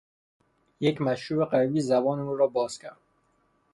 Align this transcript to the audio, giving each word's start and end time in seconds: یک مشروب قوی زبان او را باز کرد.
یک 0.79 1.01
مشروب 1.01 1.49
قوی 1.49 1.81
زبان 1.81 2.19
او 2.19 2.35
را 2.37 2.47
باز 2.47 2.79
کرد. 2.79 2.97